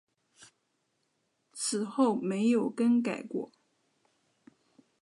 [1.53, 3.51] 此后没有更改过。